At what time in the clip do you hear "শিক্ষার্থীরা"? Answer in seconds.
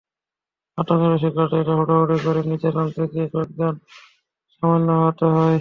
1.23-1.73